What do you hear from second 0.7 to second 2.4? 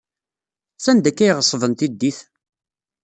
Sanda akka ay ɣeṣben tiddit?